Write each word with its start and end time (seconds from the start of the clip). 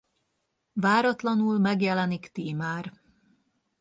Váratlanul 0.73 1.59
megjelenik 1.59 2.29
Tímár. 2.31 2.91